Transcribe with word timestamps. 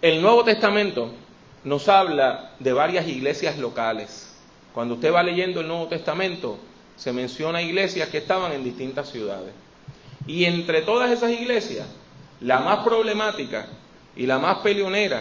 El 0.00 0.22
Nuevo 0.22 0.44
Testamento 0.44 1.10
nos 1.64 1.88
habla 1.88 2.52
de 2.60 2.72
varias 2.72 3.08
iglesias 3.08 3.58
locales. 3.58 4.32
Cuando 4.72 4.94
usted 4.94 5.12
va 5.12 5.24
leyendo 5.24 5.60
el 5.60 5.66
Nuevo 5.66 5.88
Testamento, 5.88 6.56
se 6.94 7.12
menciona 7.12 7.62
iglesias 7.62 8.08
que 8.08 8.18
estaban 8.18 8.52
en 8.52 8.62
distintas 8.62 9.10
ciudades. 9.10 9.52
Y 10.24 10.44
entre 10.44 10.82
todas 10.82 11.10
esas 11.10 11.32
iglesias, 11.32 11.88
la 12.40 12.60
más 12.60 12.84
problemática 12.84 13.66
y 14.14 14.26
la 14.26 14.38
más 14.38 14.58
peleonera, 14.58 15.20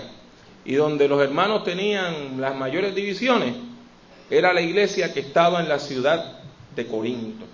y 0.63 0.75
donde 0.75 1.07
los 1.07 1.23
hermanos 1.23 1.63
tenían 1.63 2.39
las 2.39 2.55
mayores 2.55 2.93
divisiones, 2.93 3.55
era 4.29 4.53
la 4.53 4.61
iglesia 4.61 5.11
que 5.11 5.21
estaba 5.21 5.59
en 5.59 5.69
la 5.69 5.79
ciudad 5.79 6.39
de 6.75 6.85
Corinto. 6.85 7.45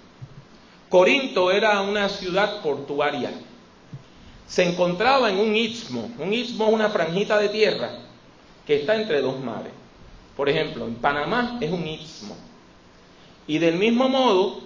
Corinto 0.89 1.51
era 1.51 1.79
una 1.83 2.09
ciudad 2.09 2.61
portuaria. 2.61 3.31
Se 4.47 4.63
encontraba 4.63 5.29
en 5.29 5.39
un 5.39 5.55
istmo. 5.55 6.11
Un 6.19 6.33
istmo 6.33 6.67
es 6.67 6.73
una 6.73 6.89
franjita 6.89 7.37
de 7.39 7.49
tierra 7.49 7.89
que 8.65 8.75
está 8.75 8.95
entre 8.95 9.21
dos 9.21 9.39
mares. 9.39 9.71
Por 10.35 10.49
ejemplo, 10.49 10.85
en 10.85 10.95
Panamá 10.95 11.57
es 11.61 11.71
un 11.71 11.87
istmo. 11.87 12.35
Y 13.47 13.57
del 13.57 13.75
mismo 13.75 14.09
modo 14.09 14.61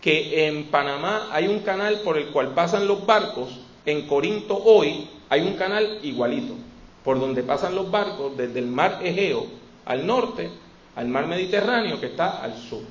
que 0.00 0.46
en 0.46 0.64
Panamá 0.64 1.28
hay 1.32 1.48
un 1.48 1.60
canal 1.60 2.00
por 2.00 2.18
el 2.18 2.28
cual 2.28 2.54
pasan 2.54 2.86
los 2.86 3.06
barcos, 3.06 3.48
en 3.84 4.06
Corinto 4.06 4.56
hoy 4.56 5.08
hay 5.28 5.42
un 5.42 5.54
canal 5.54 6.00
igualito, 6.02 6.54
por 7.04 7.18
donde 7.20 7.42
pasan 7.42 7.74
los 7.74 7.90
barcos 7.90 8.36
desde 8.36 8.58
el 8.58 8.66
mar 8.66 9.00
Egeo 9.02 9.46
al 9.84 10.06
norte 10.06 10.50
al 10.96 11.08
mar 11.08 11.26
Mediterráneo 11.26 12.00
que 12.00 12.06
está 12.06 12.42
al 12.42 12.56
sur. 12.56 12.82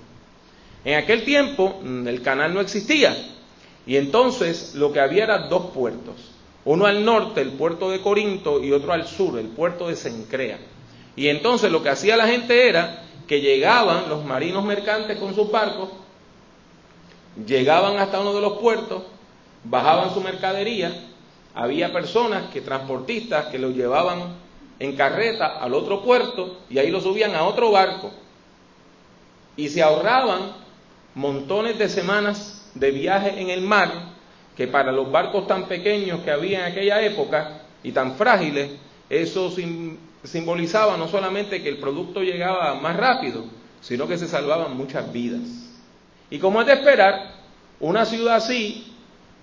En 0.86 0.96
aquel 0.96 1.24
tiempo 1.26 1.80
mm, 1.84 2.08
el 2.08 2.22
canal 2.22 2.54
no 2.54 2.62
existía 2.62 3.16
y 3.86 3.98
entonces 3.98 4.74
lo 4.76 4.92
que 4.92 5.00
había 5.00 5.26
eran 5.26 5.50
dos 5.50 5.68
puertos, 5.68 6.16
uno 6.64 6.86
al 6.86 7.06
norte, 7.06 7.42
el 7.42 7.52
puerto 7.52 7.92
de 7.92 8.02
Corinto, 8.02 8.64
y 8.64 8.72
otro 8.72 8.92
al 8.94 9.06
sur, 9.06 9.38
el 9.38 9.48
puerto 9.48 9.88
de 9.88 9.96
Sencrea. 9.96 10.58
Y 11.16 11.28
entonces 11.28 11.72
lo 11.72 11.84
que 11.84 11.90
hacía 11.90 12.18
la 12.18 12.28
gente 12.28 12.68
era 12.68 13.04
que 13.28 13.42
llegaban 13.42 14.10
los 14.10 14.26
marinos 14.26 14.64
mercantes 14.66 15.20
con 15.20 15.36
sus 15.36 15.52
barcos, 15.52 15.90
llegaban 17.46 17.98
hasta 17.98 18.20
uno 18.20 18.34
de 18.34 18.42
los 18.42 18.58
puertos, 18.58 19.04
bajaban 19.64 20.14
su 20.14 20.22
mercadería, 20.22 20.92
había 21.54 21.94
personas 21.94 22.52
que 22.52 22.62
transportistas 22.62 23.48
que 23.48 23.60
lo 23.60 23.70
llevaban 23.70 24.36
en 24.80 24.96
carreta 24.96 25.60
al 25.60 25.74
otro 25.74 26.02
puerto 26.02 26.58
y 26.70 26.80
ahí 26.80 26.92
lo 26.92 27.00
subían 27.00 27.36
a 27.36 27.44
otro 27.44 27.72
barco. 27.72 28.12
Y 29.56 29.70
se 29.70 29.82
ahorraban 29.82 30.52
montones 31.14 31.78
de 31.78 31.88
semanas 31.88 32.65
de 32.76 32.92
viaje 32.92 33.42
en 33.42 33.50
el 33.50 33.62
mar, 33.62 33.90
que 34.56 34.68
para 34.68 34.92
los 34.92 35.12
barcos 35.12 35.48
tan 35.48 35.68
pequeños 35.68 36.22
que 36.22 36.32
había 36.32 36.60
en 36.60 36.72
aquella 36.72 37.02
época 37.02 37.62
y 37.84 37.92
tan 37.92 38.16
frágiles, 38.16 38.72
eso 39.10 39.52
simbolizaba 40.24 40.98
no 40.98 41.08
solamente 41.08 41.62
que 41.62 41.70
el 41.70 41.78
producto 41.78 42.22
llegaba 42.22 42.76
más 42.76 42.96
rápido, 42.96 43.46
sino 43.82 44.08
que 44.08 44.18
se 44.18 44.28
salvaban 44.28 44.76
muchas 44.78 45.12
vidas. 45.12 45.42
Y 46.30 46.40
como 46.40 46.62
es 46.62 46.68
de 46.68 46.74
esperar, 46.74 47.36
una 47.80 48.06
ciudad 48.06 48.36
así, 48.36 48.94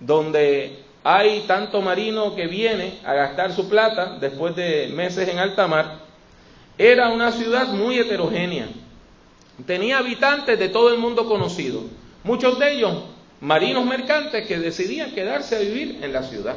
donde 0.00 0.82
hay 1.04 1.44
tanto 1.46 1.80
marino 1.80 2.34
que 2.34 2.46
viene 2.46 2.98
a 3.04 3.14
gastar 3.14 3.52
su 3.52 3.68
plata 3.68 4.18
después 4.20 4.54
de 4.56 4.90
meses 4.94 5.28
en 5.28 5.38
alta 5.38 5.66
mar. 5.66 6.00
Era 6.78 7.10
una 7.10 7.32
ciudad 7.32 7.68
muy 7.68 7.98
heterogénea. 7.98 8.68
Tenía 9.66 9.98
habitantes 9.98 10.58
de 10.58 10.68
todo 10.68 10.92
el 10.92 10.98
mundo 10.98 11.26
conocido. 11.26 11.82
Muchos 12.24 12.58
de 12.58 12.74
ellos 12.74 12.94
marinos 13.42 13.84
mercantes 13.84 14.46
que 14.46 14.58
decidían 14.58 15.10
quedarse 15.12 15.56
a 15.56 15.58
vivir 15.58 15.98
en 16.00 16.12
la 16.12 16.22
ciudad. 16.22 16.56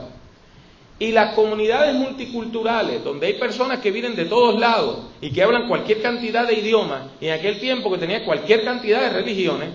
Y 0.99 1.11
las 1.11 1.33
comunidades 1.33 1.95
multiculturales, 1.95 3.03
donde 3.03 3.27
hay 3.27 3.33
personas 3.33 3.79
que 3.79 3.91
vienen 3.91 4.15
de 4.15 4.25
todos 4.25 4.57
lados 4.57 5.07
y 5.19 5.31
que 5.31 5.43
hablan 5.43 5.67
cualquier 5.67 6.01
cantidad 6.01 6.47
de 6.47 6.53
idiomas, 6.53 7.09
y 7.19 7.27
en 7.27 7.33
aquel 7.33 7.59
tiempo 7.59 7.91
que 7.91 7.97
tenía 7.97 8.23
cualquier 8.23 8.63
cantidad 8.63 9.01
de 9.01 9.09
religiones, 9.09 9.71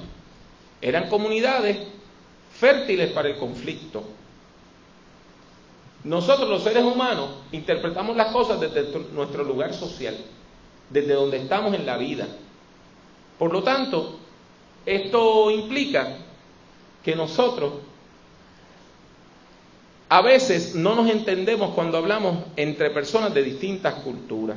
eran 0.81 1.09
comunidades 1.09 1.79
fértiles 2.59 3.11
para 3.11 3.29
el 3.29 3.37
conflicto. 3.37 4.05
Nosotros 6.05 6.49
los 6.49 6.63
seres 6.63 6.85
humanos 6.85 7.31
interpretamos 7.53 8.17
las 8.17 8.33
cosas 8.33 8.61
desde 8.61 8.99
nuestro 9.13 9.45
lugar 9.45 9.75
social, 9.75 10.17
desde 10.89 11.13
donde 11.13 11.39
estamos 11.39 11.75
en 11.75 11.85
la 11.85 11.99
vida. 11.99 12.29
Por 13.37 13.53
lo 13.53 13.63
tanto, 13.63 14.21
esto 14.87 15.51
implica 15.51 16.17
que 17.05 17.17
nosotros 17.17 17.73
a 20.09 20.23
veces 20.23 20.75
no 20.75 20.95
nos 20.95 21.09
entendemos 21.09 21.75
cuando 21.75 21.97
hablamos 21.97 22.45
entre 22.57 22.91
personas 22.91 23.33
de 23.33 23.45
distintas 23.45 23.95
culturas. 23.95 24.57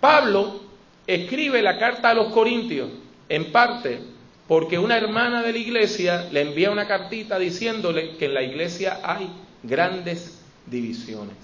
Pablo 0.00 0.60
escribe 1.06 1.60
la 1.62 1.78
carta 1.78 2.10
a 2.10 2.14
los 2.14 2.32
Corintios 2.32 2.88
en 3.28 3.52
parte 3.52 4.00
porque 4.46 4.78
una 4.78 4.96
hermana 4.96 5.42
de 5.42 5.52
la 5.52 5.58
iglesia 5.58 6.28
le 6.32 6.40
envía 6.40 6.70
una 6.70 6.88
cartita 6.88 7.38
diciéndole 7.38 8.16
que 8.16 8.24
en 8.24 8.34
la 8.34 8.42
iglesia 8.42 9.00
hay 9.02 9.30
grandes 9.62 10.40
divisiones. 10.64 11.36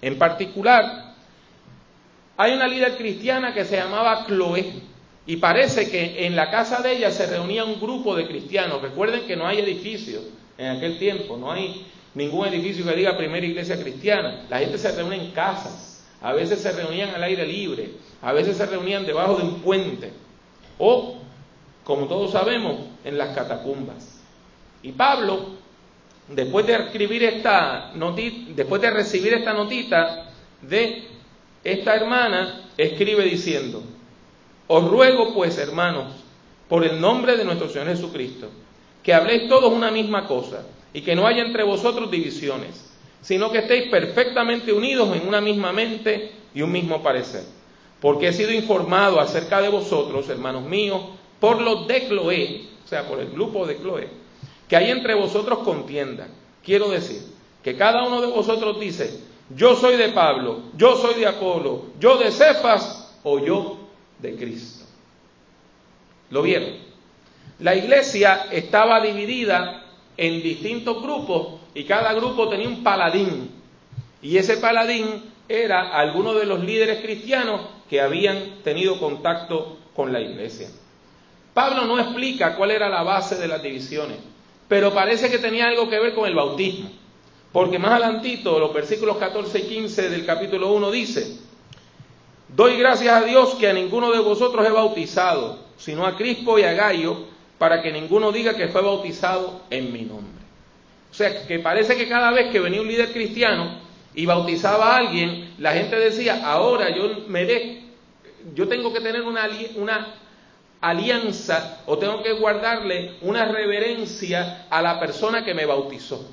En 0.00 0.16
particular, 0.16 1.14
hay 2.36 2.52
una 2.52 2.68
líder 2.68 2.96
cristiana 2.96 3.52
que 3.52 3.64
se 3.64 3.76
llamaba 3.76 4.26
Chloe 4.26 4.80
y 5.28 5.36
parece 5.36 5.90
que 5.90 6.26
en 6.26 6.34
la 6.34 6.50
casa 6.50 6.80
de 6.80 6.96
ella 6.96 7.10
se 7.10 7.26
reunía 7.26 7.62
un 7.62 7.78
grupo 7.78 8.16
de 8.16 8.26
cristianos. 8.26 8.80
Recuerden 8.80 9.26
que 9.26 9.36
no 9.36 9.46
hay 9.46 9.58
edificios 9.58 10.22
en 10.56 10.68
aquel 10.68 10.98
tiempo, 10.98 11.36
no 11.36 11.52
hay 11.52 11.86
ningún 12.14 12.48
edificio 12.48 12.82
que 12.86 12.96
diga 12.96 13.14
primera 13.14 13.44
iglesia 13.44 13.78
cristiana. 13.78 14.46
La 14.48 14.58
gente 14.58 14.78
se 14.78 14.90
reúne 14.90 15.16
en 15.16 15.32
casas, 15.32 16.08
a 16.22 16.32
veces 16.32 16.62
se 16.62 16.72
reunían 16.72 17.10
al 17.10 17.22
aire 17.22 17.46
libre, 17.46 17.90
a 18.22 18.32
veces 18.32 18.56
se 18.56 18.64
reunían 18.64 19.04
debajo 19.04 19.36
de 19.36 19.42
un 19.42 19.60
puente 19.60 20.10
o, 20.78 21.18
como 21.84 22.06
todos 22.06 22.32
sabemos, 22.32 22.86
en 23.04 23.18
las 23.18 23.36
catacumbas. 23.36 24.22
Y 24.82 24.92
Pablo 24.92 25.58
después 26.26 26.66
de 26.66 26.74
escribir 26.74 27.22
esta 27.24 27.92
notita, 27.96 28.52
después 28.56 28.80
de 28.80 28.90
recibir 28.90 29.34
esta 29.34 29.52
notita 29.52 30.30
de 30.62 31.04
esta 31.62 31.96
hermana, 31.96 32.70
escribe 32.78 33.24
diciendo, 33.24 33.82
os 34.68 34.84
ruego 34.84 35.34
pues, 35.34 35.58
hermanos, 35.58 36.12
por 36.68 36.84
el 36.84 37.00
nombre 37.00 37.36
de 37.36 37.44
nuestro 37.44 37.68
Señor 37.68 37.88
Jesucristo, 37.88 38.48
que 39.02 39.14
habléis 39.14 39.48
todos 39.48 39.72
una 39.72 39.90
misma 39.90 40.26
cosa 40.26 40.66
y 40.92 41.00
que 41.00 41.16
no 41.16 41.26
haya 41.26 41.42
entre 41.42 41.64
vosotros 41.64 42.10
divisiones, 42.10 42.90
sino 43.22 43.50
que 43.50 43.58
estéis 43.58 43.90
perfectamente 43.90 44.72
unidos 44.72 45.16
en 45.16 45.26
una 45.26 45.40
misma 45.40 45.72
mente 45.72 46.32
y 46.54 46.62
un 46.62 46.70
mismo 46.70 47.02
parecer. 47.02 47.44
Porque 48.00 48.28
he 48.28 48.32
sido 48.32 48.52
informado 48.52 49.18
acerca 49.18 49.60
de 49.60 49.70
vosotros, 49.70 50.28
hermanos 50.28 50.64
míos, 50.64 51.00
por 51.40 51.60
los 51.60 51.88
de 51.88 52.06
Cloé, 52.06 52.64
o 52.84 52.88
sea, 52.88 53.08
por 53.08 53.20
el 53.20 53.30
grupo 53.30 53.66
de 53.66 53.76
Cloé, 53.76 54.08
que 54.68 54.76
hay 54.76 54.90
entre 54.90 55.14
vosotros 55.14 55.60
contienda. 55.60 56.28
Quiero 56.62 56.90
decir 56.90 57.22
que 57.62 57.76
cada 57.76 58.06
uno 58.06 58.20
de 58.20 58.26
vosotros 58.28 58.78
dice, 58.78 59.20
yo 59.56 59.74
soy 59.76 59.96
de 59.96 60.10
Pablo, 60.10 60.60
yo 60.76 60.96
soy 60.96 61.14
de 61.14 61.26
Apolo, 61.26 61.86
yo 61.98 62.18
de 62.18 62.30
Cefas 62.30 63.18
o 63.24 63.38
yo 63.38 63.87
de 64.20 64.36
Cristo. 64.36 64.84
¿Lo 66.30 66.42
vieron? 66.42 66.70
La 67.60 67.74
iglesia 67.74 68.46
estaba 68.50 69.00
dividida 69.00 69.84
en 70.16 70.42
distintos 70.42 71.02
grupos 71.02 71.60
y 71.74 71.84
cada 71.84 72.12
grupo 72.14 72.48
tenía 72.48 72.68
un 72.68 72.82
paladín. 72.82 73.50
Y 74.20 74.36
ese 74.36 74.58
paladín 74.58 75.24
era 75.48 75.96
alguno 75.98 76.34
de 76.34 76.46
los 76.46 76.62
líderes 76.62 77.00
cristianos 77.02 77.62
que 77.88 78.00
habían 78.00 78.62
tenido 78.62 78.98
contacto 78.98 79.78
con 79.94 80.12
la 80.12 80.20
iglesia. 80.20 80.68
Pablo 81.54 81.86
no 81.86 81.98
explica 81.98 82.56
cuál 82.56 82.70
era 82.70 82.88
la 82.88 83.02
base 83.02 83.36
de 83.36 83.48
las 83.48 83.62
divisiones 83.62 84.18
pero 84.68 84.92
parece 84.92 85.30
que 85.30 85.38
tenía 85.38 85.66
algo 85.66 85.88
que 85.88 85.98
ver 85.98 86.14
con 86.14 86.28
el 86.28 86.34
bautismo. 86.34 86.90
Porque 87.50 87.78
más 87.78 87.92
adelantito, 87.92 88.58
los 88.58 88.72
versículos 88.74 89.16
14 89.16 89.58
y 89.60 89.62
15 89.62 90.10
del 90.10 90.26
capítulo 90.26 90.72
1 90.74 90.90
dice, 90.90 91.38
doy 92.48 92.76
gracias 92.76 93.14
a 93.14 93.24
Dios 93.24 93.54
que 93.56 93.68
a 93.68 93.72
ninguno 93.72 94.10
de 94.10 94.20
vosotros 94.20 94.66
he 94.66 94.70
bautizado, 94.70 95.58
sino 95.76 96.06
a 96.06 96.16
Crispo 96.16 96.58
y 96.58 96.62
a 96.62 96.72
Gallo, 96.72 97.26
para 97.58 97.82
que 97.82 97.92
ninguno 97.92 98.32
diga 98.32 98.54
que 98.54 98.68
fue 98.68 98.82
bautizado 98.82 99.62
en 99.70 99.92
mi 99.92 100.02
nombre. 100.02 100.38
O 101.10 101.14
sea, 101.14 101.46
que 101.46 101.58
parece 101.58 101.96
que 101.96 102.08
cada 102.08 102.30
vez 102.30 102.50
que 102.50 102.60
venía 102.60 102.80
un 102.80 102.88
líder 102.88 103.12
cristiano 103.12 103.80
y 104.14 104.26
bautizaba 104.26 104.94
a 104.94 104.96
alguien, 104.98 105.54
la 105.58 105.72
gente 105.72 105.96
decía, 105.96 106.44
ahora 106.44 106.94
yo 106.94 107.24
me 107.26 107.44
de, 107.44 107.82
yo 108.54 108.68
tengo 108.68 108.92
que 108.92 109.00
tener 109.00 109.22
una, 109.22 109.48
una 109.76 110.14
alianza 110.80 111.82
o 111.86 111.98
tengo 111.98 112.22
que 112.22 112.32
guardarle 112.32 113.14
una 113.22 113.46
reverencia 113.46 114.66
a 114.70 114.82
la 114.82 115.00
persona 115.00 115.44
que 115.44 115.54
me 115.54 115.66
bautizó. 115.66 116.28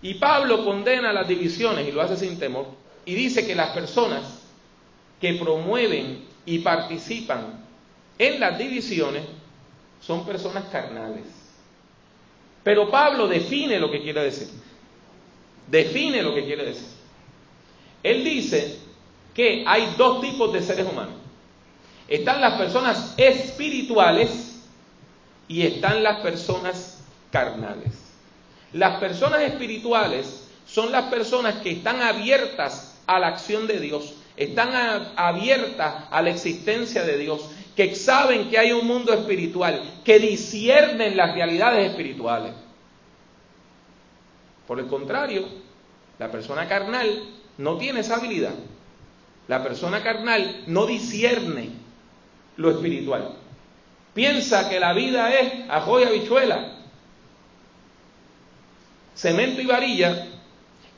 Y 0.00 0.14
Pablo 0.14 0.64
condena 0.64 1.12
las 1.12 1.26
divisiones 1.26 1.88
y 1.88 1.92
lo 1.92 2.02
hace 2.02 2.16
sin 2.16 2.38
temor. 2.38 2.66
Y 3.08 3.14
dice 3.14 3.46
que 3.46 3.54
las 3.54 3.70
personas 3.70 4.22
que 5.18 5.32
promueven 5.36 6.26
y 6.44 6.58
participan 6.58 7.64
en 8.18 8.38
las 8.38 8.58
divisiones 8.58 9.22
son 10.02 10.26
personas 10.26 10.64
carnales. 10.70 11.24
Pero 12.62 12.90
Pablo 12.90 13.26
define 13.26 13.78
lo 13.78 13.90
que 13.90 14.02
quiere 14.02 14.24
decir. 14.24 14.48
define 15.68 16.22
lo 16.22 16.34
que 16.34 16.44
quiere 16.44 16.66
decir. 16.66 16.86
Él 18.02 18.24
dice 18.24 18.78
que 19.32 19.64
hay 19.66 19.94
dos 19.96 20.20
tipos 20.20 20.52
de 20.52 20.60
seres 20.60 20.86
humanos. 20.86 21.14
Están 22.08 22.42
las 22.42 22.58
personas 22.58 23.14
espirituales 23.16 24.66
y 25.48 25.62
están 25.62 26.02
las 26.02 26.20
personas 26.20 26.98
carnales. 27.30 27.94
Las 28.74 29.00
personas 29.00 29.40
espirituales 29.40 30.46
son 30.66 30.92
las 30.92 31.04
personas 31.04 31.62
que 31.62 31.70
están 31.70 32.02
abiertas 32.02 32.87
a 33.08 33.18
la 33.18 33.28
acción 33.28 33.66
de 33.66 33.80
Dios, 33.80 34.14
están 34.36 34.70
abiertas 35.16 36.04
a 36.10 36.22
la 36.22 36.30
existencia 36.30 37.02
de 37.02 37.18
Dios, 37.18 37.50
que 37.74 37.96
saben 37.96 38.50
que 38.50 38.58
hay 38.58 38.70
un 38.70 38.86
mundo 38.86 39.12
espiritual, 39.12 39.82
que 40.04 40.18
disciernen 40.18 41.16
las 41.16 41.34
realidades 41.34 41.90
espirituales. 41.90 42.52
Por 44.66 44.78
el 44.78 44.86
contrario, 44.86 45.48
la 46.18 46.30
persona 46.30 46.68
carnal 46.68 47.24
no 47.56 47.78
tiene 47.78 48.00
esa 48.00 48.16
habilidad. 48.16 48.54
La 49.48 49.62
persona 49.62 50.02
carnal 50.02 50.64
no 50.66 50.86
discierne 50.86 51.70
lo 52.58 52.70
espiritual. 52.70 53.36
Piensa 54.12 54.68
que 54.68 54.78
la 54.78 54.92
vida 54.92 55.32
es 55.32 55.70
ajo 55.70 56.00
y 56.00 56.04
habichuela, 56.04 56.74
cemento 59.14 59.62
y 59.62 59.66
varilla, 59.66 60.27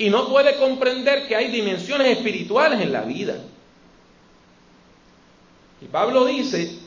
y 0.00 0.08
no 0.08 0.28
puede 0.28 0.56
comprender 0.56 1.28
que 1.28 1.36
hay 1.36 1.48
dimensiones 1.48 2.16
espirituales 2.16 2.80
en 2.80 2.90
la 2.90 3.02
vida. 3.02 3.36
Y 5.82 5.84
Pablo 5.88 6.24
dice 6.24 6.78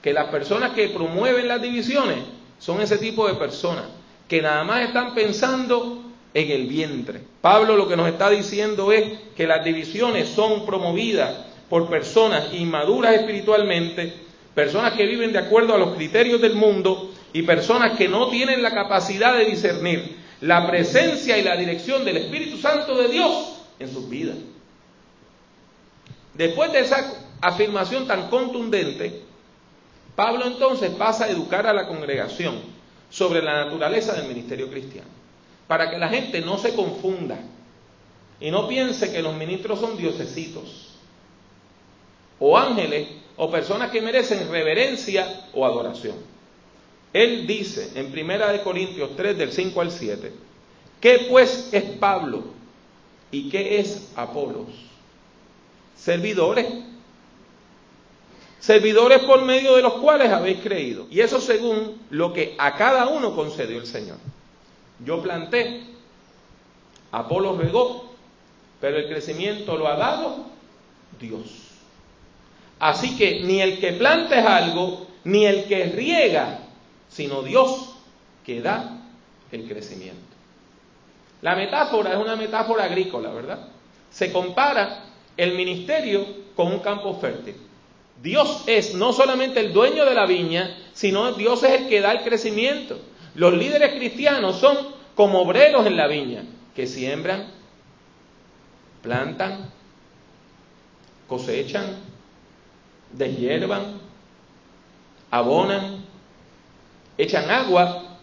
que 0.00 0.12
las 0.12 0.28
personas 0.28 0.70
que 0.70 0.88
promueven 0.90 1.48
las 1.48 1.60
divisiones 1.60 2.18
son 2.60 2.80
ese 2.80 2.98
tipo 2.98 3.26
de 3.26 3.34
personas, 3.34 3.86
que 4.28 4.40
nada 4.40 4.62
más 4.62 4.86
están 4.86 5.16
pensando 5.16 6.00
en 6.32 6.48
el 6.48 6.68
vientre. 6.68 7.22
Pablo 7.40 7.76
lo 7.76 7.88
que 7.88 7.96
nos 7.96 8.06
está 8.06 8.30
diciendo 8.30 8.92
es 8.92 9.18
que 9.36 9.48
las 9.48 9.64
divisiones 9.64 10.28
son 10.28 10.64
promovidas 10.64 11.46
por 11.68 11.90
personas 11.90 12.54
inmaduras 12.54 13.16
espiritualmente, 13.16 14.14
personas 14.54 14.92
que 14.92 15.06
viven 15.06 15.32
de 15.32 15.40
acuerdo 15.40 15.74
a 15.74 15.78
los 15.78 15.96
criterios 15.96 16.40
del 16.40 16.54
mundo 16.54 17.10
y 17.32 17.42
personas 17.42 17.98
que 17.98 18.08
no 18.08 18.28
tienen 18.28 18.62
la 18.62 18.70
capacidad 18.70 19.36
de 19.36 19.46
discernir 19.46 20.19
la 20.40 20.66
presencia 20.66 21.36
y 21.36 21.42
la 21.42 21.56
dirección 21.56 22.04
del 22.04 22.16
Espíritu 22.16 22.56
Santo 22.56 22.96
de 22.96 23.08
Dios 23.08 23.56
en 23.78 23.92
sus 23.92 24.08
vidas. 24.08 24.36
Después 26.34 26.72
de 26.72 26.80
esa 26.80 27.12
afirmación 27.40 28.06
tan 28.06 28.28
contundente, 28.28 29.22
Pablo 30.16 30.46
entonces 30.46 30.90
pasa 30.90 31.24
a 31.24 31.30
educar 31.30 31.66
a 31.66 31.72
la 31.72 31.86
congregación 31.86 32.60
sobre 33.10 33.42
la 33.42 33.64
naturaleza 33.64 34.14
del 34.14 34.28
ministerio 34.28 34.70
cristiano, 34.70 35.08
para 35.66 35.90
que 35.90 35.98
la 35.98 36.08
gente 36.08 36.40
no 36.40 36.58
se 36.58 36.74
confunda 36.74 37.38
y 38.40 38.50
no 38.50 38.68
piense 38.68 39.12
que 39.12 39.22
los 39.22 39.34
ministros 39.34 39.80
son 39.80 39.96
diosesitos 39.96 40.94
o 42.38 42.56
ángeles 42.56 43.08
o 43.36 43.50
personas 43.50 43.90
que 43.90 44.00
merecen 44.00 44.50
reverencia 44.50 45.48
o 45.52 45.66
adoración. 45.66 46.16
Él 47.12 47.46
dice 47.46 47.92
en 47.96 48.12
Primera 48.12 48.52
de 48.52 48.62
Corintios 48.62 49.16
3 49.16 49.36
del 49.36 49.52
5 49.52 49.80
al 49.80 49.90
7, 49.90 50.32
¿qué 51.00 51.26
pues 51.28 51.70
es 51.72 51.82
Pablo 51.98 52.44
y 53.30 53.48
qué 53.48 53.80
es 53.80 54.12
Apolos? 54.14 54.68
Servidores. 55.96 56.66
Servidores 58.60 59.20
por 59.20 59.42
medio 59.42 59.74
de 59.74 59.82
los 59.82 59.94
cuales 59.94 60.30
habéis 60.30 60.60
creído. 60.60 61.06
Y 61.10 61.20
eso 61.20 61.40
según 61.40 62.00
lo 62.10 62.32
que 62.32 62.54
a 62.58 62.76
cada 62.76 63.08
uno 63.08 63.34
concedió 63.34 63.78
el 63.78 63.86
Señor. 63.86 64.18
Yo 65.04 65.22
planté, 65.22 65.82
Apolos 67.10 67.56
regó, 67.58 68.14
pero 68.80 68.98
el 68.98 69.08
crecimiento 69.08 69.76
lo 69.76 69.88
ha 69.88 69.96
dado 69.96 70.44
Dios. 71.18 71.42
Así 72.78 73.16
que 73.16 73.40
ni 73.40 73.60
el 73.60 73.80
que 73.80 73.94
planta 73.94 74.38
es 74.38 74.46
algo, 74.46 75.06
ni 75.24 75.46
el 75.46 75.64
que 75.64 75.84
riega 75.86 76.59
sino 77.10 77.42
Dios 77.42 77.96
que 78.44 78.60
da 78.60 78.98
el 79.52 79.68
crecimiento. 79.68 80.18
La 81.42 81.56
metáfora 81.56 82.12
es 82.12 82.18
una 82.18 82.36
metáfora 82.36 82.84
agrícola, 82.84 83.30
¿verdad? 83.30 83.68
Se 84.10 84.32
compara 84.32 85.04
el 85.36 85.54
ministerio 85.54 86.26
con 86.54 86.68
un 86.68 86.80
campo 86.80 87.14
fértil. 87.14 87.56
Dios 88.22 88.64
es 88.66 88.94
no 88.94 89.12
solamente 89.12 89.60
el 89.60 89.72
dueño 89.72 90.04
de 90.04 90.14
la 90.14 90.26
viña, 90.26 90.76
sino 90.92 91.32
Dios 91.32 91.62
es 91.62 91.80
el 91.80 91.88
que 91.88 92.00
da 92.00 92.12
el 92.12 92.22
crecimiento. 92.22 92.98
Los 93.34 93.54
líderes 93.54 93.94
cristianos 93.94 94.56
son 94.56 94.76
como 95.14 95.40
obreros 95.40 95.86
en 95.86 95.96
la 95.96 96.06
viña, 96.06 96.44
que 96.74 96.86
siembran, 96.86 97.46
plantan, 99.02 99.70
cosechan, 101.26 101.96
deshiervan, 103.12 103.98
abonan, 105.30 105.99
echan 107.16 107.50
agua, 107.50 108.18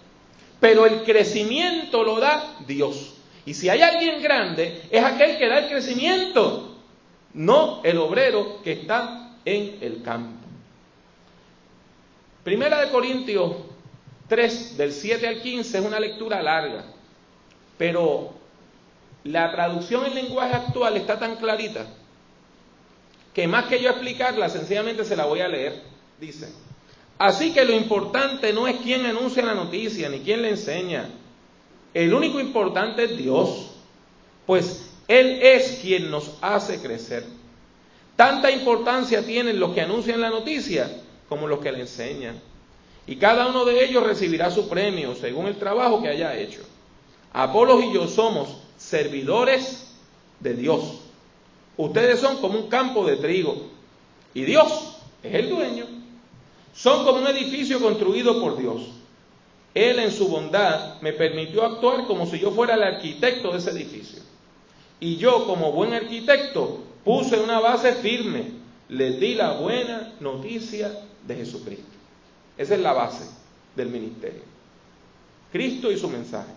pero 0.60 0.86
el 0.86 1.04
crecimiento 1.04 2.04
lo 2.04 2.20
da 2.20 2.58
Dios. 2.66 3.14
Y 3.46 3.54
si 3.54 3.70
hay 3.70 3.82
alguien 3.82 4.22
grande, 4.22 4.82
es 4.90 5.04
aquel 5.04 5.38
que 5.38 5.48
da 5.48 5.60
el 5.60 5.70
crecimiento, 5.70 6.76
no 7.34 7.82
el 7.84 7.98
obrero 7.98 8.62
que 8.64 8.74
está 8.74 9.36
en 9.46 9.78
el 9.82 10.02
campo. 10.04 10.46
Primera 12.44 12.80
de 12.84 12.92
Corintios 12.92 13.54
3, 14.28 14.78
del 14.78 14.92
7 14.92 15.28
al 15.28 15.42
15, 15.42 15.78
es 15.78 15.86
una 15.86 16.00
lectura 16.00 16.42
larga, 16.42 16.86
pero 17.78 18.34
la 19.24 19.52
traducción 19.52 20.06
en 20.06 20.16
lenguaje 20.16 20.56
actual 20.56 20.98
está 20.98 21.20
tan 21.20 21.36
clarita 21.36 21.86
que 23.34 23.48
más 23.48 23.66
que 23.66 23.80
yo 23.80 23.92
explicarla, 23.92 24.50
sencillamente 24.50 25.06
se 25.06 25.16
la 25.16 25.26
voy 25.26 25.42
a 25.42 25.48
leer. 25.48 25.84
Dice, 26.20 26.52
Así 27.20 27.52
que 27.54 27.66
lo 27.66 27.74
importante 27.74 28.54
no 28.54 28.68
es 28.68 28.78
quién 28.78 29.06
anuncia 29.06 29.44
la 29.44 29.56
noticia 29.56 30.10
ni 30.10 30.20
quién 30.20 30.42
le 30.42 30.50
enseña. 30.50 31.10
El 31.94 32.14
único 32.14 32.40
importante 32.40 33.06
es 33.06 33.18
Dios, 33.18 33.72
pues 34.46 34.92
Él 35.08 35.40
es 35.42 35.80
quien 35.82 36.12
nos 36.12 36.32
hace 36.42 36.80
crecer. 36.80 37.26
Tanta 38.16 38.52
importancia 38.52 39.26
tienen 39.26 39.60
los 39.60 39.74
que 39.74 39.82
anuncian 39.82 40.22
la 40.22 40.30
noticia 40.30 40.90
como 41.30 41.48
los 41.48 41.60
que 41.60 41.72
la 41.72 41.80
enseñan. 41.80 42.40
Y 43.08 43.16
cada 43.16 43.48
uno 43.48 43.64
de 43.66 43.86
ellos 43.86 44.04
recibirá 44.04 44.52
su 44.52 44.68
premio 44.68 45.16
según 45.16 45.48
el 45.48 45.58
trabajo 45.58 46.02
que 46.02 46.10
haya 46.10 46.36
hecho. 46.36 46.62
Apolos 47.34 47.84
y 47.84 47.94
yo 47.94 48.08
somos 48.08 48.58
servidores 48.78 49.96
de 50.40 50.54
Dios. 50.54 51.00
Ustedes 51.78 52.20
son 52.20 52.38
como 52.38 52.60
un 52.60 52.70
campo 52.70 53.06
de 53.06 53.18
trigo 53.18 53.68
y 54.34 54.44
Dios 54.44 54.98
es 55.24 55.34
el 55.34 55.50
dueño. 55.50 55.97
Son 56.74 57.06
como 57.06 57.20
un 57.20 57.28
edificio 57.28 57.80
construido 57.80 58.40
por 58.40 58.58
Dios. 58.58 58.82
Él 59.74 60.00
en 60.00 60.12
su 60.12 60.28
bondad 60.28 61.00
me 61.02 61.14
permitió 61.14 61.64
actuar 61.64 62.06
como 62.08 62.26
si 62.26 62.40
yo 62.40 62.52
fuera 62.52 62.76
el 62.76 62.84
arquitecto 62.84 63.52
de 63.52 63.60
ese 63.60 63.72
edificio. 63.72 64.22
Y 65.00 65.18
yo 65.18 65.46
como 65.46 65.72
buen 65.72 65.94
arquitecto 65.94 66.80
puse 67.04 67.40
una 67.40 67.60
base 67.60 67.94
firme, 67.94 68.52
les 68.90 69.20
di 69.20 69.36
la 69.36 69.54
buena 69.54 70.14
noticia 70.20 70.92
de 71.28 71.36
Jesucristo. 71.36 71.86
Esa 72.58 72.74
es 72.74 72.82
la 72.82 72.94
base 72.94 73.30
del 73.76 73.90
ministerio. 73.90 74.42
Cristo 75.52 75.92
y 75.92 75.98
su 75.98 76.10
mensaje. 76.10 76.52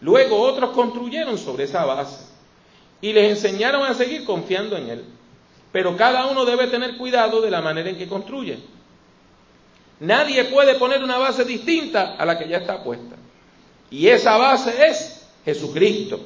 Luego 0.00 0.40
otros 0.40 0.70
construyeron 0.70 1.38
sobre 1.38 1.64
esa 1.64 1.84
base 1.84 2.26
y 3.00 3.12
les 3.12 3.30
enseñaron 3.30 3.84
a 3.84 3.94
seguir 3.94 4.24
confiando 4.24 4.76
en 4.76 4.88
Él. 4.90 5.04
Pero 5.72 5.96
cada 5.96 6.26
uno 6.26 6.44
debe 6.44 6.66
tener 6.66 6.96
cuidado 6.96 7.40
de 7.40 7.50
la 7.50 7.62
manera 7.62 7.90
en 7.90 7.96
que 7.96 8.08
construye 8.08 8.58
Nadie 10.00 10.44
puede 10.44 10.74
poner 10.74 11.02
una 11.02 11.18
base 11.18 11.44
distinta 11.44 12.16
a 12.18 12.24
la 12.24 12.38
que 12.38 12.48
ya 12.48 12.58
está 12.58 12.82
puesta. 12.82 13.16
Y 13.90 14.08
esa 14.08 14.36
base 14.36 14.86
es 14.86 15.26
Jesucristo. 15.44 16.20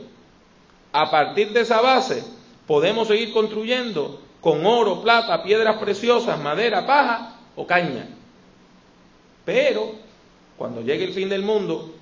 A 0.92 1.10
partir 1.10 1.52
de 1.52 1.60
esa 1.60 1.80
base 1.80 2.24
podemos 2.66 3.08
seguir 3.08 3.32
construyendo 3.32 4.20
con 4.40 4.64
oro, 4.64 5.02
plata, 5.02 5.42
piedras 5.42 5.76
preciosas, 5.76 6.40
madera, 6.40 6.86
paja 6.86 7.36
o 7.56 7.66
caña. 7.66 8.08
Pero 9.44 9.92
cuando 10.56 10.80
llegue 10.80 11.04
el 11.04 11.12
fin 11.12 11.28
del 11.28 11.42
mundo, 11.42 11.94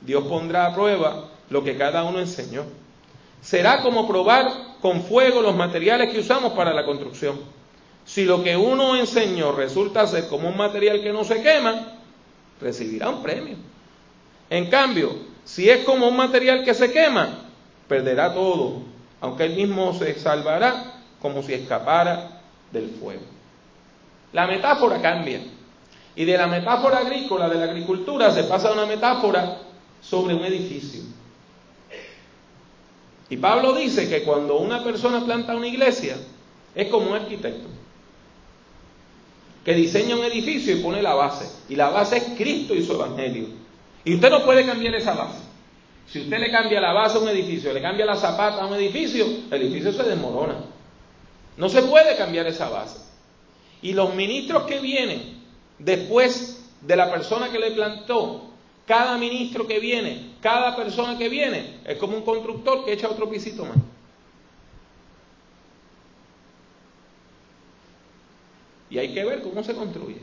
Dios 0.00 0.24
pondrá 0.24 0.66
a 0.66 0.74
prueba 0.74 1.30
lo 1.50 1.64
que 1.64 1.76
cada 1.76 2.04
uno 2.04 2.20
enseñó. 2.20 2.64
Será 3.40 3.82
como 3.82 4.06
probar 4.06 4.50
con 4.80 5.02
fuego 5.02 5.42
los 5.42 5.56
materiales 5.56 6.12
que 6.12 6.20
usamos 6.20 6.52
para 6.52 6.72
la 6.72 6.84
construcción. 6.84 7.38
Si 8.08 8.24
lo 8.24 8.42
que 8.42 8.56
uno 8.56 8.96
enseñó 8.96 9.52
resulta 9.52 10.06
ser 10.06 10.28
como 10.28 10.48
un 10.48 10.56
material 10.56 11.02
que 11.02 11.12
no 11.12 11.24
se 11.24 11.42
quema, 11.42 11.92
recibirá 12.58 13.10
un 13.10 13.22
premio. 13.22 13.56
En 14.48 14.70
cambio, 14.70 15.14
si 15.44 15.68
es 15.68 15.84
como 15.84 16.08
un 16.08 16.16
material 16.16 16.64
que 16.64 16.72
se 16.72 16.90
quema, 16.90 17.50
perderá 17.86 18.32
todo, 18.32 18.80
aunque 19.20 19.44
él 19.44 19.56
mismo 19.56 19.92
se 19.92 20.18
salvará 20.18 21.02
como 21.20 21.42
si 21.42 21.52
escapara 21.52 22.40
del 22.72 22.88
fuego. 22.92 23.24
La 24.32 24.46
metáfora 24.46 25.02
cambia. 25.02 25.42
Y 26.16 26.24
de 26.24 26.38
la 26.38 26.46
metáfora 26.46 27.00
agrícola, 27.00 27.46
de 27.50 27.56
la 27.56 27.64
agricultura, 27.64 28.30
se 28.30 28.44
pasa 28.44 28.70
a 28.70 28.72
una 28.72 28.86
metáfora 28.86 29.58
sobre 30.00 30.34
un 30.34 30.46
edificio. 30.46 31.02
Y 33.28 33.36
Pablo 33.36 33.74
dice 33.74 34.08
que 34.08 34.22
cuando 34.22 34.56
una 34.56 34.82
persona 34.82 35.22
planta 35.26 35.54
una 35.54 35.68
iglesia, 35.68 36.16
es 36.74 36.88
como 36.88 37.10
un 37.10 37.16
arquitecto 37.16 37.77
que 39.68 39.74
diseña 39.74 40.16
un 40.16 40.24
edificio 40.24 40.74
y 40.74 40.80
pone 40.80 41.02
la 41.02 41.12
base. 41.12 41.46
Y 41.68 41.76
la 41.76 41.90
base 41.90 42.16
es 42.16 42.24
Cristo 42.38 42.74
y 42.74 42.82
su 42.82 42.94
Evangelio. 42.94 43.48
Y 44.02 44.14
usted 44.14 44.30
no 44.30 44.42
puede 44.42 44.64
cambiar 44.64 44.94
esa 44.94 45.12
base. 45.12 45.40
Si 46.06 46.20
usted 46.20 46.38
le 46.38 46.50
cambia 46.50 46.80
la 46.80 46.94
base 46.94 47.18
a 47.18 47.20
un 47.20 47.28
edificio, 47.28 47.74
le 47.74 47.82
cambia 47.82 48.06
la 48.06 48.16
zapata 48.16 48.62
a 48.62 48.66
un 48.66 48.72
edificio, 48.76 49.26
el 49.50 49.60
edificio 49.60 49.92
se 49.92 50.04
desmorona. 50.04 50.54
No 51.58 51.68
se 51.68 51.82
puede 51.82 52.16
cambiar 52.16 52.46
esa 52.46 52.70
base. 52.70 52.98
Y 53.82 53.92
los 53.92 54.14
ministros 54.14 54.62
que 54.62 54.80
vienen 54.80 55.42
después 55.78 56.64
de 56.80 56.96
la 56.96 57.10
persona 57.10 57.52
que 57.52 57.58
le 57.58 57.72
plantó, 57.72 58.44
cada 58.86 59.18
ministro 59.18 59.66
que 59.66 59.80
viene, 59.80 60.30
cada 60.40 60.76
persona 60.76 61.18
que 61.18 61.28
viene, 61.28 61.80
es 61.84 61.98
como 61.98 62.16
un 62.16 62.22
constructor 62.22 62.86
que 62.86 62.94
echa 62.94 63.10
otro 63.10 63.28
pisito 63.28 63.66
más. 63.66 63.76
Hay 69.00 69.14
que 69.14 69.24
ver 69.24 69.42
cómo 69.42 69.62
se 69.62 69.74
construye. 69.74 70.18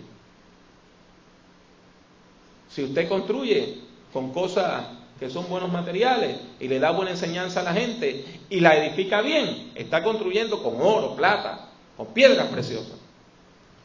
Si 2.70 2.84
usted 2.84 3.08
construye 3.08 3.77
con 4.12 4.32
cosas 4.34 4.86
que 5.20 5.29
son 5.29 5.48
buenos 5.48 5.72
materiales 5.72 6.38
y 6.60 6.67
le 6.67 6.79
da 6.79 6.91
buena 6.91 7.12
enseñanza 7.12 7.62
a 7.62 7.63
la 7.63 7.74
gente 7.74 8.25
y 8.50 8.60
la 8.60 8.75
edifica 8.75 9.22
bien, 9.22 9.72
está 9.75 10.03
construyendo 10.03 10.62
con 10.62 10.82
oro, 10.82 11.15
plata, 11.15 11.70
con 11.96 12.08
piedras 12.08 12.48
preciosas. 12.48 12.98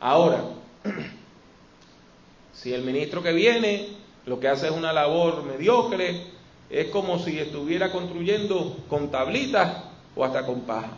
Ahora, 0.00 0.42
si 2.52 2.72
el 2.72 2.82
ministro 2.82 3.22
que 3.22 3.32
viene 3.32 3.88
lo 4.26 4.40
que 4.40 4.48
hace 4.48 4.66
es 4.66 4.72
una 4.72 4.92
labor 4.92 5.44
mediocre, 5.44 6.26
es 6.68 6.88
como 6.88 7.18
si 7.18 7.38
estuviera 7.38 7.92
construyendo 7.92 8.76
con 8.88 9.10
tablitas 9.10 9.84
o 10.16 10.24
hasta 10.24 10.44
con 10.44 10.62
paja. 10.62 10.96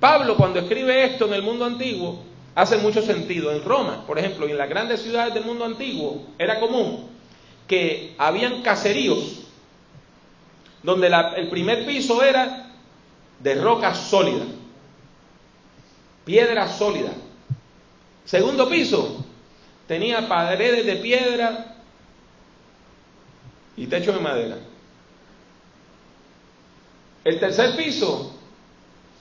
Pablo 0.00 0.36
cuando 0.36 0.58
escribe 0.58 1.04
esto 1.04 1.26
en 1.26 1.34
el 1.34 1.42
mundo 1.42 1.66
antiguo 1.66 2.24
hace 2.54 2.78
mucho 2.78 3.02
sentido. 3.02 3.52
En 3.52 3.62
Roma, 3.62 4.04
por 4.06 4.18
ejemplo, 4.18 4.48
y 4.48 4.50
en 4.50 4.58
las 4.58 4.68
grandes 4.68 5.02
ciudades 5.02 5.34
del 5.34 5.44
mundo 5.44 5.64
antiguo 5.66 6.26
era 6.38 6.58
común 6.58 7.08
que 7.68 8.14
habían 8.18 8.62
caseríos 8.62 9.42
donde 10.82 11.08
el 11.36 11.48
primer 11.48 11.86
piso 11.86 12.22
era 12.22 12.70
de 13.38 13.54
roca 13.54 13.94
sólida, 13.94 14.44
piedra 16.24 16.68
sólida. 16.68 17.12
Segundo 18.24 18.68
piso 18.68 19.24
tenía 19.86 20.26
paredes 20.26 20.86
de 20.86 20.96
piedra 20.96 21.76
y 23.76 23.86
techo 23.86 24.12
de 24.12 24.20
madera. 24.20 24.56
El 27.24 27.38
tercer 27.38 27.76
piso 27.76 28.29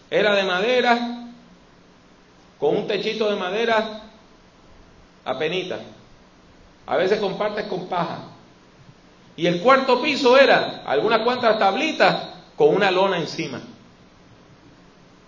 era 0.10 0.36
de 0.36 0.44
madera, 0.44 1.30
con 2.60 2.76
un 2.76 2.88
techito 2.88 3.30
de 3.30 3.36
madera 3.36 4.04
a 5.26 5.38
penita. 5.38 5.80
A 6.88 6.98
veces 6.98 7.20
compartes 7.20 7.66
con 7.66 7.88
paja. 7.88 8.20
Y 9.36 9.48
el 9.48 9.62
cuarto 9.62 10.02
piso 10.02 10.38
era 10.38 10.84
algunas 10.86 11.22
cuantas 11.22 11.58
tablitas 11.60 12.30
con 12.56 12.76
una 12.76 12.92
lona 12.92 13.18
encima. 13.18 13.62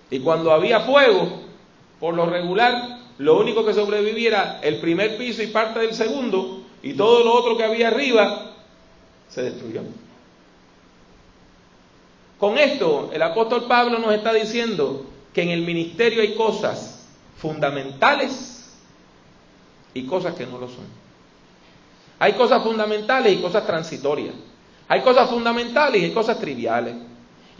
Y 0.10 0.20
cuando 0.20 0.52
había 0.52 0.82
fuego, 0.82 1.44
por 2.00 2.14
lo 2.14 2.26
regular, 2.26 3.00
lo 3.20 3.40
único 3.40 3.64
que 3.64 3.74
sobreviviera 3.74 4.60
el 4.62 4.80
primer 4.80 5.18
piso 5.18 5.42
y 5.44 5.48
parte 5.48 5.80
del 5.80 5.94
segundo, 5.94 6.64
y 6.84 6.94
todo 6.94 7.24
lo 7.24 7.34
otro 7.34 7.56
que 7.56 7.64
había 7.64 7.88
arriba 7.88 8.52
se 9.30 9.44
destruyó. 9.44 9.82
Con 12.42 12.58
esto, 12.58 13.12
el 13.14 13.22
apóstol 13.22 13.66
Pablo 13.66 14.00
nos 14.00 14.16
está 14.16 14.34
diciendo 14.34 15.06
que 15.32 15.44
en 15.44 15.50
el 15.50 15.62
ministerio 15.62 16.24
hay 16.24 16.34
cosas 16.34 17.08
fundamentales 17.38 18.74
y 19.94 20.08
cosas 20.08 20.34
que 20.34 20.48
no 20.48 20.58
lo 20.58 20.68
son. 20.68 20.88
Hay 22.18 22.34
cosas 22.34 22.64
fundamentales 22.64 23.34
y 23.34 23.42
cosas 23.44 23.68
transitorias. 23.68 24.34
Hay 24.88 25.02
cosas 25.02 25.30
fundamentales 25.30 26.02
y 26.02 26.10
cosas 26.10 26.40
triviales. 26.40 26.96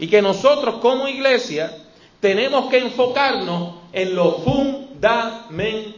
Y 0.00 0.08
que 0.08 0.20
nosotros 0.20 0.80
como 0.80 1.06
iglesia 1.06 1.78
tenemos 2.18 2.68
que 2.68 2.78
enfocarnos 2.78 3.74
en 3.92 4.16
lo 4.16 4.38
fundamental. 4.38 5.94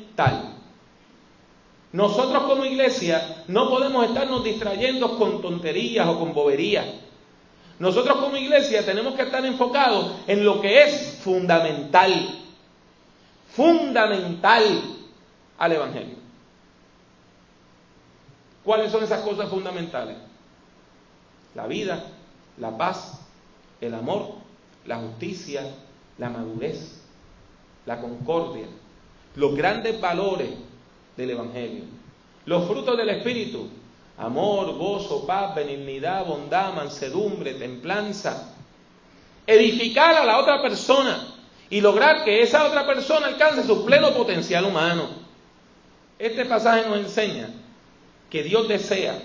Nosotros 1.92 2.42
como 2.42 2.66
iglesia 2.66 3.44
no 3.48 3.70
podemos 3.70 4.04
estarnos 4.04 4.44
distrayendo 4.44 5.18
con 5.18 5.40
tonterías 5.40 6.06
o 6.06 6.18
con 6.18 6.34
boberías. 6.34 6.84
Nosotros 7.78 8.18
como 8.18 8.36
iglesia 8.36 8.84
tenemos 8.84 9.14
que 9.14 9.22
estar 9.22 9.44
enfocados 9.44 10.12
en 10.26 10.44
lo 10.44 10.60
que 10.60 10.82
es 10.82 11.18
fundamental, 11.22 12.12
fundamental 13.52 14.82
al 15.58 15.72
Evangelio. 15.72 16.16
¿Cuáles 18.62 18.90
son 18.90 19.04
esas 19.04 19.20
cosas 19.22 19.48
fundamentales? 19.50 20.16
La 21.54 21.66
vida, 21.66 22.04
la 22.58 22.76
paz, 22.76 23.20
el 23.80 23.94
amor, 23.94 24.34
la 24.86 24.96
justicia, 24.96 25.62
la 26.18 26.30
madurez, 26.30 27.02
la 27.86 28.00
concordia, 28.00 28.66
los 29.36 29.54
grandes 29.54 30.00
valores 30.00 30.50
del 31.16 31.30
Evangelio, 31.30 31.84
los 32.46 32.66
frutos 32.66 32.96
del 32.96 33.10
Espíritu, 33.10 33.68
amor, 34.18 34.74
gozo, 34.76 35.26
paz, 35.26 35.54
benignidad, 35.54 36.24
bondad, 36.26 36.72
mansedumbre, 36.74 37.54
templanza. 37.54 38.54
Edificar 39.46 40.14
a 40.14 40.24
la 40.24 40.38
otra 40.38 40.62
persona 40.62 41.34
y 41.68 41.80
lograr 41.80 42.24
que 42.24 42.42
esa 42.42 42.66
otra 42.66 42.86
persona 42.86 43.26
alcance 43.26 43.64
su 43.64 43.84
pleno 43.84 44.12
potencial 44.14 44.64
humano. 44.64 45.08
Este 46.18 46.44
pasaje 46.44 46.88
nos 46.88 46.98
enseña 46.98 47.48
que 48.30 48.42
Dios 48.42 48.68
desea 48.68 49.20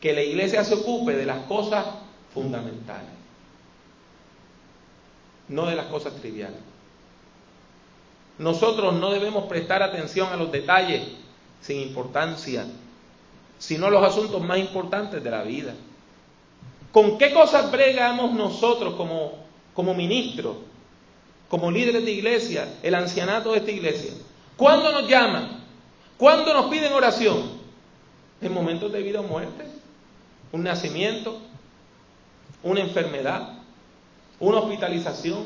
que 0.00 0.12
la 0.12 0.22
iglesia 0.22 0.64
se 0.64 0.74
ocupe 0.74 1.14
de 1.14 1.24
las 1.24 1.46
cosas 1.46 1.86
fundamentales, 2.32 3.10
no 5.48 5.66
de 5.66 5.76
las 5.76 5.86
cosas 5.86 6.14
triviales. 6.16 6.60
Nosotros 8.38 8.94
no 8.94 9.10
debemos 9.10 9.44
prestar 9.44 9.82
atención 9.82 10.32
a 10.32 10.36
los 10.36 10.52
detalles 10.52 11.02
sin 11.60 11.80
importancia 11.80 12.66
sino 13.58 13.90
los 13.90 14.04
asuntos 14.04 14.42
más 14.42 14.58
importantes 14.58 15.22
de 15.22 15.30
la 15.30 15.42
vida. 15.42 15.74
¿Con 16.92 17.18
qué 17.18 17.32
cosas 17.32 17.70
bregamos 17.70 18.32
nosotros 18.32 18.94
como, 18.94 19.32
como 19.74 19.94
ministros, 19.94 20.56
como 21.48 21.70
líderes 21.70 22.04
de 22.04 22.12
iglesia, 22.12 22.68
el 22.82 22.94
ancianato 22.94 23.52
de 23.52 23.58
esta 23.58 23.70
iglesia? 23.70 24.12
¿Cuándo 24.56 24.92
nos 24.92 25.08
llaman? 25.08 25.64
¿Cuándo 26.16 26.54
nos 26.54 26.66
piden 26.66 26.92
oración? 26.92 27.64
En 28.40 28.52
momentos 28.52 28.92
de 28.92 29.02
vida 29.02 29.20
o 29.20 29.24
muerte, 29.24 29.64
un 30.52 30.62
nacimiento, 30.62 31.38
una 32.62 32.80
enfermedad, 32.80 33.54
una 34.38 34.58
hospitalización, 34.58 35.44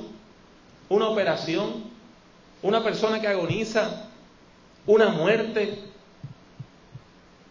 una 0.89 1.09
operación, 1.09 1.85
una 2.63 2.83
persona 2.83 3.21
que 3.21 3.29
agoniza, 3.29 4.09
una 4.87 5.09
muerte, 5.09 5.79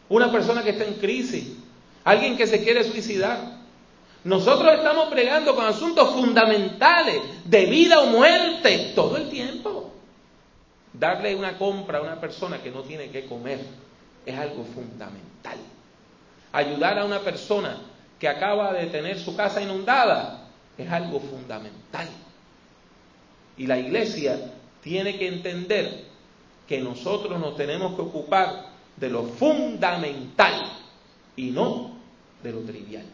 una 0.10 0.32
persona 0.32 0.64
que 0.64 0.72
está 0.72 0.86
en 0.86 0.96
crisis, 0.96 1.54
alguien 2.04 2.38
que 2.38 2.48
se 2.48 2.64
quiere 2.64 2.84
suicidar. 2.84 3.58
Nosotros 4.24 4.74
estamos 4.74 5.10
bregando 5.10 5.56
con 5.56 5.66
asuntos 5.66 6.14
fundamentales 6.14 7.22
de 7.46 7.66
vida 7.66 8.00
o 8.00 8.08
muerte 8.08 8.92
todo 8.96 9.18
el 9.18 9.30
tiempo. 9.30 9.92
Darle 10.94 11.36
una 11.36 11.58
compra 11.58 12.00
a 12.00 12.02
una 12.02 12.20
persona 12.20 12.62
que 12.62 12.72
no 12.72 12.82
tiene 12.82 13.10
que 13.10 13.26
comer 13.26 13.60
es 14.26 14.38
algo 14.38 14.66
fundamental. 14.66 15.58
Ayudar 16.52 17.00
a 17.00 17.06
una 17.06 17.20
persona 17.20 17.78
que 18.20 18.28
acaba 18.28 18.74
de 18.74 18.88
tener 18.88 19.20
su 19.20 19.36
casa 19.36 19.62
inundada 19.62 20.48
es 20.78 20.90
algo 20.90 21.20
fundamental. 21.20 22.08
Y 23.58 23.68
la 23.68 23.78
iglesia 23.78 24.54
tiene 24.82 25.18
que 25.18 25.28
entender 25.28 26.06
que 26.68 26.80
nosotros 26.80 27.40
nos 27.40 27.56
tenemos 27.56 27.96
que 27.96 28.02
ocupar 28.02 28.77
de 29.00 29.10
lo 29.10 29.24
fundamental 29.24 30.72
y 31.36 31.52
no 31.52 31.92
de 32.44 32.52
lo 32.52 32.62
trivial. 32.62 33.06